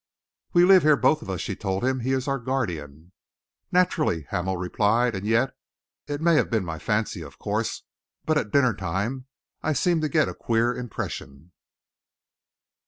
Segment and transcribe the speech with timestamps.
[0.53, 1.99] "We live here, both of us," she told him.
[1.99, 3.11] "He is our guardian."
[3.71, 5.55] "Naturally," Hamel replied, "and yet,
[6.07, 7.83] it may have been my fancy, of course,
[8.25, 9.27] but at dinnertime
[9.61, 11.51] I seemed to get a queer impression."